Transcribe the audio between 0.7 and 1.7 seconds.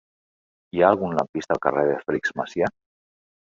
Hi ha algun lampista al